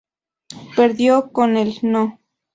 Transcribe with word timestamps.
Perdió 0.75 1.31
con 1.31 1.57
el 1.57 1.75
No. 1.83 2.19